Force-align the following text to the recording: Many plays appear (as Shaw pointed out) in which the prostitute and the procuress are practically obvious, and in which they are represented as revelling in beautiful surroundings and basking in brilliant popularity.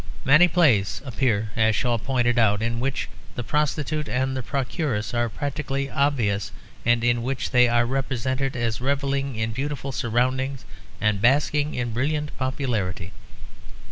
Many 0.25 0.47
plays 0.47 0.99
appear 1.05 1.51
(as 1.55 1.75
Shaw 1.75 1.99
pointed 1.99 2.39
out) 2.39 2.63
in 2.63 2.79
which 2.79 3.07
the 3.35 3.43
prostitute 3.43 4.09
and 4.09 4.35
the 4.35 4.41
procuress 4.41 5.13
are 5.13 5.29
practically 5.29 5.91
obvious, 5.91 6.51
and 6.83 7.03
in 7.03 7.21
which 7.21 7.51
they 7.51 7.69
are 7.69 7.85
represented 7.85 8.55
as 8.55 8.81
revelling 8.81 9.35
in 9.35 9.51
beautiful 9.51 9.91
surroundings 9.91 10.65
and 10.99 11.21
basking 11.21 11.75
in 11.75 11.91
brilliant 11.93 12.35
popularity. 12.39 13.11